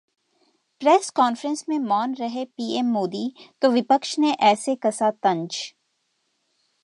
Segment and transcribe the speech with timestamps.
[0.81, 3.33] press conference में मौन रहे पीएम मोदी
[3.61, 5.57] तो विपक्ष ने ऐसे कसा तंज